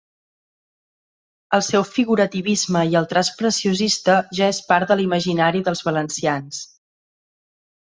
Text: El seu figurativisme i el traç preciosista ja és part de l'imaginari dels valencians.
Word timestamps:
El 1.57 1.63
seu 1.67 1.85
figurativisme 1.89 2.81
i 2.95 2.97
el 3.03 3.09
traç 3.13 3.29
preciosista 3.43 4.17
ja 4.39 4.49
és 4.55 4.63
part 4.73 4.95
de 4.95 4.99
l'imaginari 5.03 5.65
dels 5.69 5.87
valencians. 5.93 6.67